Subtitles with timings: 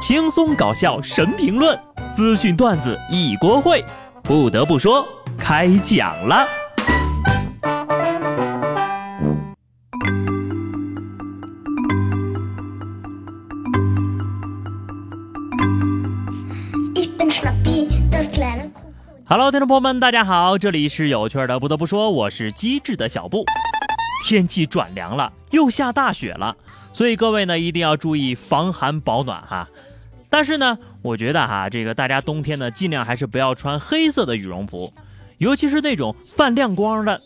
[0.00, 1.78] 轻松搞笑神评论，
[2.14, 3.84] 资讯段子一锅烩。
[4.22, 6.48] 不得不说，开讲了。
[19.28, 21.60] Hello，听众朋友们，大家好，这里是有趣的。
[21.60, 23.44] 不得不说，我是机智的小布。
[24.24, 26.56] 天气转凉了，又下大雪了，
[26.92, 29.68] 所以各位呢一定要注意防寒保暖哈。
[30.30, 34.94] 但是呢，我觉得哈，这个大家冬天呢尽量还是不要穿黑色的羽绒服，
[35.38, 37.20] 尤其是那种泛亮光的，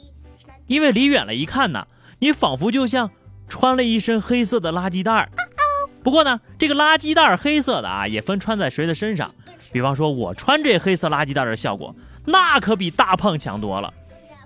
[0.66, 1.86] 因为离远了一看呢，
[2.18, 3.10] 你仿佛就像
[3.46, 5.28] 穿了一身黑色的垃圾袋。
[6.02, 9.34] 不过呢，这个垃圾袋黑色的啊，也分穿在谁的身上。
[9.72, 11.94] 比方说，我穿这黑色垃圾袋的效果，
[12.24, 13.92] 那可比大胖强多了。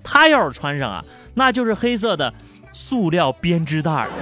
[0.03, 2.33] 他要是穿上啊，那就是黑色的
[2.73, 4.09] 塑料编织袋。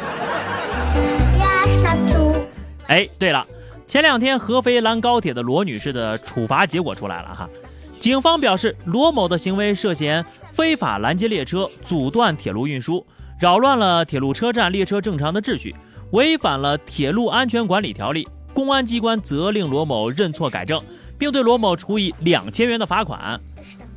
[2.89, 3.47] 哎，对了，
[3.87, 7.49] 前两天合肥拦高铁的罗女士的处罚结果出来了哈。
[8.01, 13.05] 警方表示，罗某的行为涉嫌非法拦截列车、阻断铁路运输、
[13.41, 15.75] 扰乱了铁路车站列车正常的秩序，
[16.11, 18.29] 违反了铁路安全管理条例。
[18.53, 20.83] 公安机关责令罗某认错改正，
[21.19, 23.41] 并对罗某处以两千元的罚款。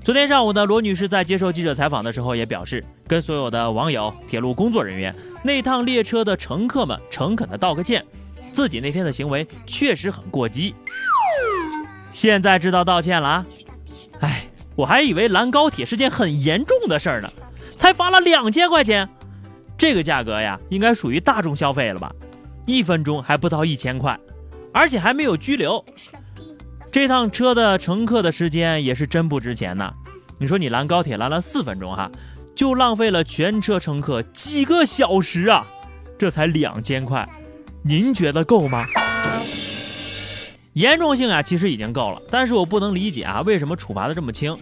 [0.03, 8.03] 昨天上午呢，罗女士在接受记者采访的时候也表示，跟所有的网友、铁路工作人员、那趟列车的乘客们诚恳的道个歉，
[8.51, 10.75] 自己那天的行为确实很过激。
[12.11, 13.45] 现在知道道歉了啊？
[14.19, 17.29] 哎，我还以为拦高铁是件很严重的事儿呢，
[17.77, 19.09] 才罚了两千块钱，
[19.77, 22.11] 这个价格呀，应该属于大众消费了吧？
[22.65, 24.19] 一分钟还不到一千块。
[24.71, 25.83] 而且还没有拘留，
[26.91, 29.91] 这趟车的乘客的时间也是真不值钱呐。
[30.37, 32.11] 你说你拦高铁拦了四分钟哈，
[32.55, 35.65] 就浪费了全车乘客几个小时啊，
[36.19, 37.27] 这才两千块，
[37.81, 38.85] 您觉得够吗？
[40.73, 44.57] 严重性啊，其实已经够了，但是我不能理解啊，为什么处罚的这么轻？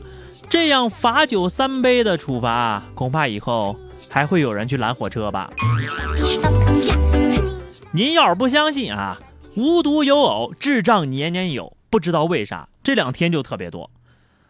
[0.50, 3.75] 这样罚酒三杯的处罚，恐怕以后
[4.09, 5.50] 还会有人去拦火车吧？
[7.91, 9.20] 您要是不相信啊？
[9.56, 11.75] 无独有偶，智障年年有。
[11.90, 13.90] 不知道为啥这两天就特别多。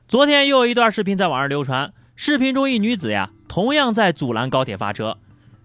[0.07, 5.17] 昨天又有一段视频在网上流传，视频中一女子呀，同样在阻拦高铁发车。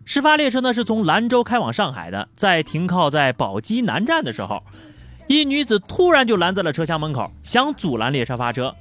[0.05, 4.63] 事发列车呢是从兰州开往上海的，在停靠在宝鸡南站的时候，
[5.29, 8.75] 一女子突然就拦在了车厢门口，想阻拦列车发车。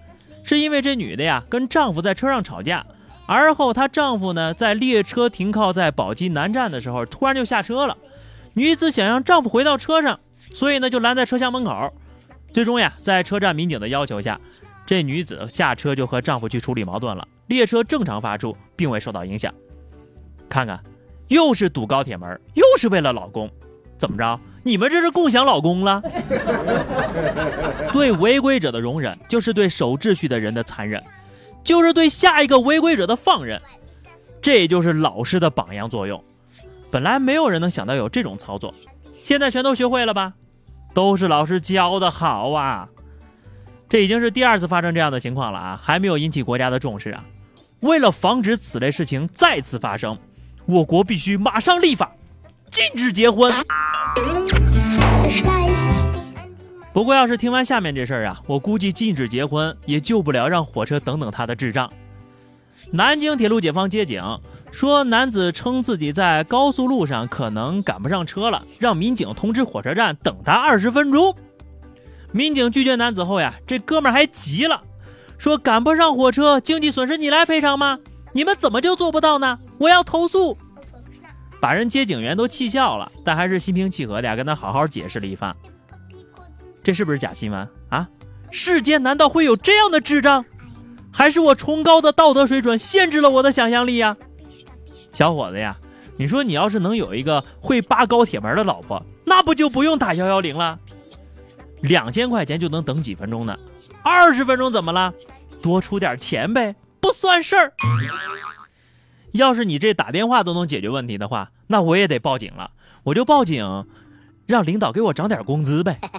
[0.43, 2.85] 是因为这女的呀跟丈夫在车上吵架，
[3.27, 7.97] 而后她丈夫呢在列车停靠在宝鸡南站的时候，突然就下车了。
[8.53, 10.19] 女子想让丈夫回到车上。
[10.55, 11.93] 所以呢，就拦在车厢门口。
[12.51, 14.41] 最终呀，在车站民警的要求下，
[14.87, 17.25] 这女子下车就和丈夫去处理矛盾了。
[17.45, 19.53] 列车正常发出，并未受到影响。
[20.49, 20.81] 看看，
[21.31, 23.49] 又是堵高铁门，又是为了老公，
[23.97, 24.37] 怎么着？
[24.63, 26.03] 你们这是共享老公了？
[27.93, 31.01] 对违规者的容忍，就是对守秩序的人的残忍，
[31.63, 33.61] 就是对下一个违规者的放任。
[34.41, 36.21] 这就是老师的榜样作用。
[36.91, 38.73] 本来没有人能想到有这种操作。
[39.23, 40.33] 现在全都学会了吧？
[40.93, 42.89] 都是老师教的好啊！
[43.87, 47.23] 这已经是第二次发生这样的情况了啊，还没有引起国家的重视啊。
[47.79, 50.17] 为了防止此类事情再次发生，
[50.65, 52.11] 我国必须马上立法
[52.69, 53.53] 禁止结婚。
[56.93, 61.91] 不过，要是听完下面这事儿啊，我估计禁止结婚也救不了让火车等等他的智障。
[62.91, 64.23] 南京铁路解放接警。
[64.71, 71.35] 说男子称自己在高速路上可能赶不上车了，让民警通知火车站等他二十分钟。
[72.31, 74.81] 民警拒绝男子后呀，这哥们儿还急了，
[75.37, 77.99] 说赶不上火车，经济损失你来赔偿吗？
[78.33, 79.59] 你们怎么就做不到呢？
[79.77, 80.57] 我要投诉！
[81.59, 85.55] 把人接警员都气笑了，但还是心平气和的跟他好好解释了一番。
[86.83, 88.09] 这是不是假新闻啊？
[88.49, 90.43] 世间难道会有这样的智障？
[91.11, 94.17] 还是我崇高的道德水准限制了我的想象力呀？
[95.11, 95.77] 小伙子呀，
[96.17, 100.79] 你说你要是能有一个会扒高铁门的老婆，那不就不用打幺幺零了？
[101.81, 103.57] 两千块钱就能等几分钟呢？
[104.03, 105.13] 二十分钟怎么了？
[105.61, 107.73] 多出点钱呗，不算事儿。
[109.33, 112.71] 要是你这打电话都能解决问题的话，那我也得报警了。
[113.03, 113.85] 我就报警，
[114.45, 115.99] 让领导给我涨点工资呗。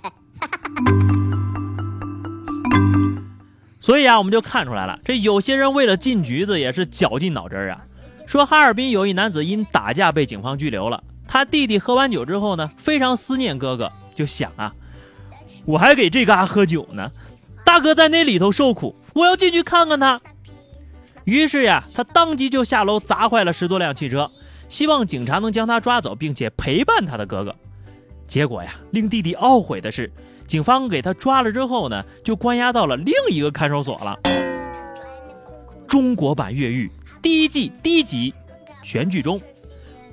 [3.80, 7.84] 所以啊，我们就看出来了，这有些人为了进局子也是绞尽脑汁啊。
[8.26, 11.04] 说哈尔滨有一男子因打架被警方拘留了。
[11.28, 14.74] 他弟弟喝完酒之后呢，非常思念哥哥，就想啊，
[15.66, 17.10] 我还给这嘎喝酒呢，
[17.64, 20.20] 大哥在那里头受苦，我要进去看看他。
[21.24, 24.30] 于是呀，他当即就下楼砸坏了十多辆汽车，
[24.68, 27.54] 希望警察能将他抓走，并且陪伴他的哥哥。
[28.26, 30.10] 结果呀，令弟弟懊悔的是，
[30.46, 34.18] 警方给他抓了之后呢，就关押到了另一个看守所了。
[35.86, 36.90] 中国版越狱
[37.20, 38.32] 第一季第一集，
[38.82, 39.40] 全剧终，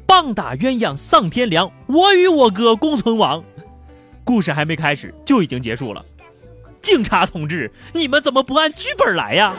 [0.05, 3.43] 棒打鸳鸯丧天良，我与我哥共存亡。
[4.23, 6.05] 故事还没开始就已经结束了。
[6.81, 9.55] 警察同志，你们怎么不按剧本来呀？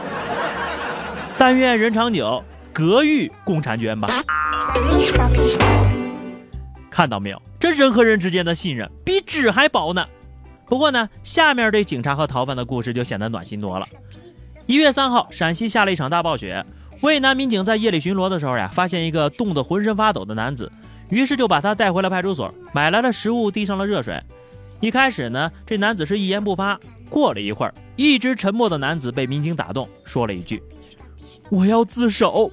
[1.41, 4.23] 但愿人长久，隔狱共婵娟吧。
[6.91, 10.07] 看到没有，这人和人之间的信任比纸还薄呢。
[10.67, 13.87] 不过呢，下面这警察和逃犯的故事就显得暖心多了。
[14.67, 16.63] 一月三号，陕西下了一场大暴雪，
[17.01, 20.71] 渭南民警在夜里巡逻的时候呀，发现一个冻得浑身发抖的男子，
[21.09, 24.23] 于是就把他带回了派出所，买来了食物，递上了热水。
[24.81, 26.79] 一开始呢，这男子是一言不发。
[27.09, 30.63] 过了一会儿，一直沉默的男子被民警打动，说了一句
[31.51, 32.51] ：“我要自首。”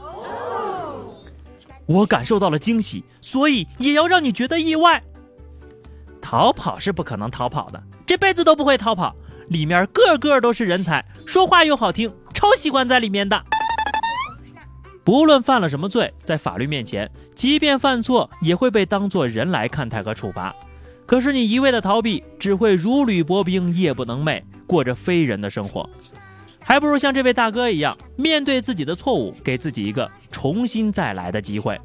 [1.87, 5.01] 我感受到了惊喜，所以也要让你觉得意外。
[6.21, 9.15] 逃跑是不可能逃跑的，这辈子都不会逃跑。
[9.47, 13.41] 里面个个都是人才，说话又好听，超喜欢在里面的。
[15.05, 20.53] 不论犯了什么罪，在法律面前，即便犯错，也会被当作人来看待和处罚。
[21.05, 25.89] 可是你一味的逃避，只会如履薄冰，夜不能寐，过着非人的生活。
[26.67, 31.79] 还不如像这位大哥一样，面对自己的错误，给自己一个重新再来的机会。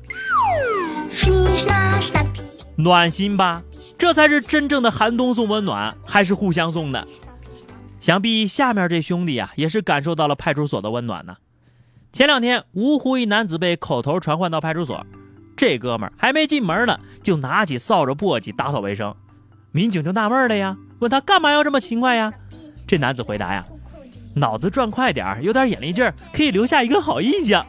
[2.75, 3.63] 暖心吧？
[3.97, 7.07] 这才是真正的寒冬送温暖，还是互相送的？
[8.01, 11.37] 想必下面这兄弟啊，也是感受到了派出所的温暖呢。
[12.13, 15.07] 前两天，芜湖一男子被口头传唤到派出所。
[15.57, 19.15] 这哥们儿还没进门呢，就拿起扫帚簸箕打扫卫生。
[19.71, 22.33] 民警就纳闷了呀，问他干嘛要这么勤快呀？
[22.85, 23.65] 这男子回答呀
[24.35, 27.65] ：“脑子转快点儿，有点眼力劲儿，可以留下一个好印象。”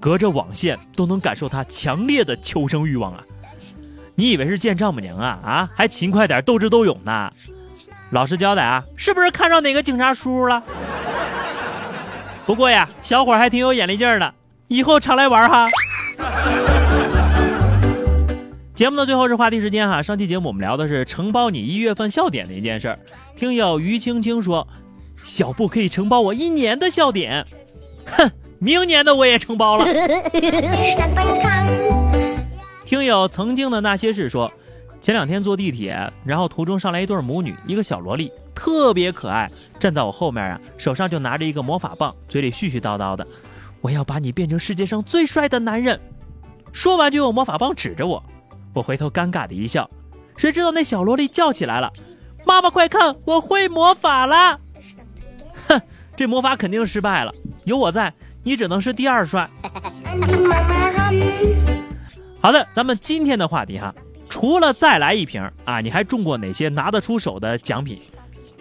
[0.00, 3.22] 隔着网线都能感受他强烈的求生欲望啊！
[4.14, 5.38] 你以为是见丈母娘啊？
[5.44, 7.30] 啊，还勤快点，斗智斗勇呢？
[8.10, 10.62] 老实交代啊，是不是看上哪个警察叔叔了？
[12.46, 14.34] 不过呀，小伙还挺有眼力劲儿的。
[14.68, 15.68] 以后常来玩哈。
[18.80, 22.98] 节目的最后是话题时间哈，上期节目我们聊的是承包你一月份笑点的一件事儿。
[23.36, 24.66] 听友于青青说，
[25.22, 27.44] 小布可以承包我一年的笑点，
[28.06, 29.84] 哼，明年的我也承包了。
[32.86, 34.50] 听友曾经的那些事说，
[35.02, 43.26] 前两天坐地铁，然后途中上来一对母女，一个小萝莉特别可爱，站在我后面啊，手上就拿着一个魔法棒，嘴里絮絮叨叨的。
[43.82, 46.00] 我要把你变成世界上最帅的男人！
[46.72, 48.24] 说完就用魔法棒指着我，
[48.72, 49.88] 我回头尴尬的一笑，
[50.36, 51.92] 谁知道那小萝莉叫起来了
[52.46, 54.60] ：“妈妈快看，我会魔法了！”
[55.68, 55.80] 哼，
[56.16, 57.34] 这魔法肯定失败了，
[57.64, 58.12] 有我在，
[58.42, 59.48] 你只能是第二帅。
[62.40, 63.94] 好的，咱们今天的话题哈，
[64.28, 68.00] 除了再来一瓶啊，你还中过哪些拿得出手的奖品？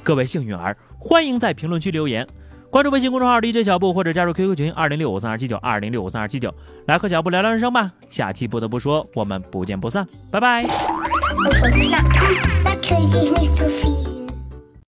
[0.02, 2.28] 各位幸运儿，欢迎在评论区留言。
[2.72, 6.54] 关注微信公众号 DJ 小布，或者加入 QQ 群二零六五三二七九二零六五三二七九，
[6.86, 7.92] 来和小布聊聊人生吧。
[8.10, 10.66] 下期不得不说，我们不见不散，拜拜。